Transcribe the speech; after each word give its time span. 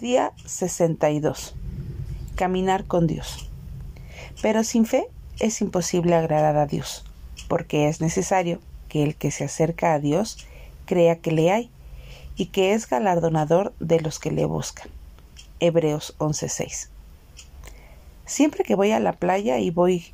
Día 0.00 0.32
62. 0.46 1.54
Caminar 2.34 2.86
con 2.86 3.06
Dios. 3.06 3.50
Pero 4.40 4.64
sin 4.64 4.86
fe 4.86 5.06
es 5.38 5.60
imposible 5.60 6.14
agradar 6.14 6.56
a 6.56 6.64
Dios, 6.64 7.04
porque 7.48 7.86
es 7.86 8.00
necesario 8.00 8.60
que 8.88 9.02
el 9.02 9.14
que 9.14 9.30
se 9.30 9.44
acerca 9.44 9.92
a 9.92 9.98
Dios 9.98 10.46
crea 10.86 11.16
que 11.16 11.32
le 11.32 11.52
hay 11.52 11.70
y 12.34 12.46
que 12.46 12.72
es 12.72 12.88
galardonador 12.88 13.74
de 13.78 14.00
los 14.00 14.18
que 14.18 14.30
le 14.30 14.46
buscan. 14.46 14.88
Hebreos 15.60 16.14
11:6. 16.16 16.88
Siempre 18.24 18.64
que 18.64 18.76
voy 18.76 18.92
a 18.92 19.00
la 19.00 19.12
playa 19.12 19.58
y 19.58 19.68
voy 19.68 20.06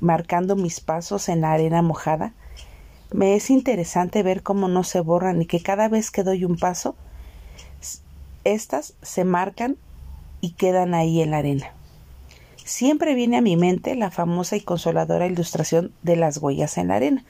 marcando 0.00 0.56
mis 0.56 0.80
pasos 0.80 1.28
en 1.28 1.42
la 1.42 1.52
arena 1.52 1.82
mojada, 1.82 2.32
me 3.12 3.34
es 3.34 3.50
interesante 3.50 4.22
ver 4.22 4.42
cómo 4.42 4.68
no 4.68 4.82
se 4.82 5.00
borran 5.00 5.42
y 5.42 5.46
que 5.46 5.62
cada 5.62 5.88
vez 5.90 6.10
que 6.10 6.22
doy 6.22 6.46
un 6.46 6.56
paso, 6.56 6.96
estas 8.44 8.94
se 9.02 9.24
marcan 9.24 9.76
y 10.40 10.52
quedan 10.52 10.94
ahí 10.94 11.20
en 11.20 11.30
la 11.32 11.38
arena. 11.38 11.72
Siempre 12.64 13.14
viene 13.14 13.36
a 13.36 13.42
mi 13.42 13.56
mente 13.56 13.94
la 13.96 14.10
famosa 14.10 14.56
y 14.56 14.60
consoladora 14.60 15.26
ilustración 15.26 15.92
de 16.02 16.16
las 16.16 16.38
huellas 16.38 16.78
en 16.78 16.88
la 16.88 16.96
arena, 16.96 17.24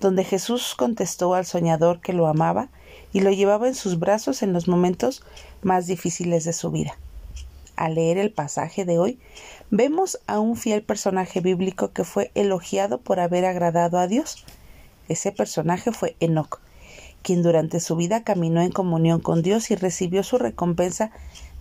donde 0.00 0.24
Jesús 0.24 0.74
contestó 0.76 1.34
al 1.34 1.44
soñador 1.44 2.00
que 2.00 2.12
lo 2.12 2.26
amaba 2.26 2.68
y 3.12 3.20
lo 3.20 3.30
llevaba 3.30 3.68
en 3.68 3.74
sus 3.74 3.98
brazos 3.98 4.42
en 4.42 4.52
los 4.52 4.68
momentos 4.68 5.22
más 5.62 5.86
difíciles 5.86 6.44
de 6.44 6.52
su 6.52 6.70
vida. 6.70 6.96
Al 7.76 7.94
leer 7.94 8.18
el 8.18 8.32
pasaje 8.32 8.84
de 8.84 8.98
hoy, 8.98 9.18
vemos 9.70 10.18
a 10.26 10.40
un 10.40 10.56
fiel 10.56 10.82
personaje 10.82 11.40
bíblico 11.40 11.92
que 11.92 12.04
fue 12.04 12.32
elogiado 12.34 12.98
por 12.98 13.20
haber 13.20 13.44
agradado 13.44 13.98
a 13.98 14.08
Dios. 14.08 14.44
Ese 15.08 15.30
personaje 15.30 15.92
fue 15.92 16.16
Enoch, 16.20 16.60
quien 17.22 17.42
durante 17.42 17.80
su 17.80 17.96
vida 17.96 18.22
caminó 18.22 18.60
en 18.60 18.70
comunión 18.70 19.20
con 19.20 19.42
Dios 19.42 19.70
y 19.70 19.74
recibió 19.74 20.22
su 20.22 20.38
recompensa 20.38 21.10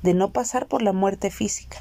de 0.03 0.13
no 0.13 0.31
pasar 0.31 0.67
por 0.67 0.81
la 0.81 0.93
muerte 0.93 1.31
física. 1.31 1.79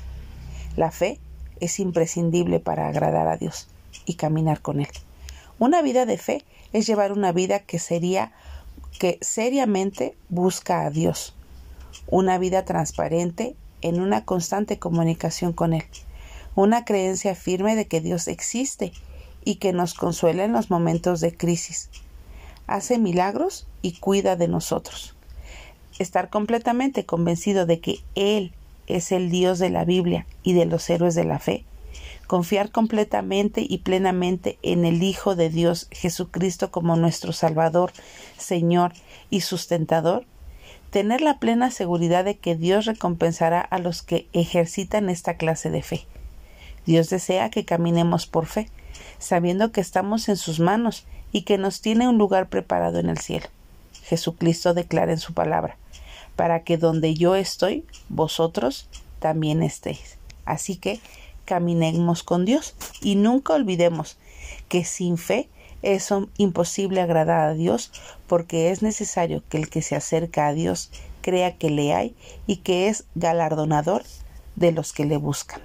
La 0.76 0.90
fe 0.90 1.18
es 1.60 1.78
imprescindible 1.80 2.60
para 2.60 2.88
agradar 2.88 3.28
a 3.28 3.36
Dios 3.36 3.68
y 4.04 4.14
caminar 4.14 4.60
con 4.60 4.80
Él. 4.80 4.88
Una 5.58 5.82
vida 5.82 6.04
de 6.06 6.18
fe 6.18 6.44
es 6.72 6.86
llevar 6.86 7.12
una 7.12 7.32
vida 7.32 7.60
que 7.60 7.78
sería 7.78 8.32
que 8.98 9.18
seriamente 9.20 10.16
busca 10.28 10.84
a 10.84 10.90
Dios, 10.90 11.34
una 12.08 12.38
vida 12.38 12.64
transparente 12.64 13.56
en 13.82 14.00
una 14.00 14.24
constante 14.24 14.78
comunicación 14.78 15.52
con 15.52 15.72
Él, 15.72 15.84
una 16.54 16.84
creencia 16.84 17.34
firme 17.34 17.76
de 17.76 17.86
que 17.86 18.00
Dios 18.00 18.28
existe 18.28 18.92
y 19.44 19.56
que 19.56 19.72
nos 19.72 19.94
consuela 19.94 20.44
en 20.44 20.52
los 20.52 20.70
momentos 20.70 21.20
de 21.20 21.36
crisis, 21.36 21.90
hace 22.66 22.98
milagros 22.98 23.66
y 23.82 23.92
cuida 23.92 24.36
de 24.36 24.48
nosotros. 24.48 25.14
Estar 25.98 26.28
completamente 26.30 27.06
convencido 27.06 27.66
de 27.66 27.80
que 27.80 28.00
Él 28.14 28.52
es 28.86 29.12
el 29.12 29.30
Dios 29.30 29.58
de 29.58 29.70
la 29.70 29.84
Biblia 29.84 30.26
y 30.42 30.52
de 30.52 30.66
los 30.66 30.88
héroes 30.90 31.14
de 31.14 31.24
la 31.24 31.38
fe. 31.38 31.64
Confiar 32.26 32.70
completamente 32.70 33.64
y 33.66 33.78
plenamente 33.78 34.58
en 34.62 34.84
el 34.84 35.02
Hijo 35.02 35.36
de 35.36 35.48
Dios 35.48 35.88
Jesucristo 35.92 36.70
como 36.70 36.96
nuestro 36.96 37.32
Salvador, 37.32 37.92
Señor 38.36 38.92
y 39.30 39.42
sustentador. 39.42 40.24
Tener 40.90 41.20
la 41.20 41.38
plena 41.38 41.70
seguridad 41.70 42.24
de 42.24 42.36
que 42.36 42.56
Dios 42.56 42.84
recompensará 42.84 43.60
a 43.60 43.78
los 43.78 44.02
que 44.02 44.26
ejercitan 44.32 45.08
esta 45.08 45.36
clase 45.36 45.70
de 45.70 45.82
fe. 45.82 46.06
Dios 46.84 47.10
desea 47.10 47.50
que 47.50 47.64
caminemos 47.64 48.26
por 48.26 48.46
fe, 48.46 48.68
sabiendo 49.18 49.72
que 49.72 49.80
estamos 49.80 50.28
en 50.28 50.36
sus 50.36 50.60
manos 50.60 51.04
y 51.32 51.42
que 51.42 51.58
nos 51.58 51.80
tiene 51.80 52.08
un 52.08 52.18
lugar 52.18 52.48
preparado 52.48 52.98
en 52.98 53.08
el 53.08 53.18
cielo. 53.18 53.46
Jesucristo 54.04 54.74
declara 54.74 55.12
en 55.12 55.18
su 55.18 55.34
palabra, 55.34 55.76
para 56.36 56.62
que 56.62 56.78
donde 56.78 57.14
yo 57.14 57.34
estoy, 57.34 57.84
vosotros 58.08 58.88
también 59.18 59.62
estéis. 59.62 60.18
Así 60.44 60.76
que 60.76 61.00
caminemos 61.44 62.22
con 62.22 62.44
Dios 62.44 62.74
y 63.00 63.16
nunca 63.16 63.54
olvidemos 63.54 64.16
que 64.68 64.84
sin 64.84 65.18
fe 65.18 65.48
es 65.82 66.08
imposible 66.36 67.00
agradar 67.00 67.48
a 67.48 67.54
Dios 67.54 67.92
porque 68.26 68.70
es 68.70 68.82
necesario 68.82 69.42
que 69.48 69.58
el 69.58 69.68
que 69.68 69.82
se 69.82 69.96
acerca 69.96 70.46
a 70.46 70.52
Dios 70.52 70.90
crea 71.20 71.56
que 71.56 71.70
le 71.70 71.94
hay 71.94 72.14
y 72.46 72.56
que 72.58 72.88
es 72.88 73.04
galardonador 73.14 74.04
de 74.56 74.72
los 74.72 74.92
que 74.92 75.04
le 75.04 75.16
buscan. 75.16 75.60